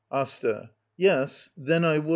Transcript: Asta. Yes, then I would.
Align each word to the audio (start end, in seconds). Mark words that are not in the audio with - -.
Asta. 0.09 0.71
Yes, 0.97 1.51
then 1.55 1.85
I 1.85 1.99
would. 1.99 2.09